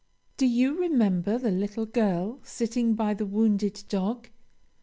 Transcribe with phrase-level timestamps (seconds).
[0.37, 4.29] Do you remember the little girl sitting by the wounded dog?